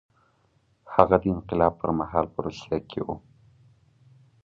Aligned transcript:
هغه 0.95 1.15
د 1.23 1.25
انقلاب 1.35 1.73
پر 1.81 1.89
مهال 1.99 2.25
په 2.33 2.39
روسیه 2.45 2.77
کې 2.89 2.99
و. 3.05 3.07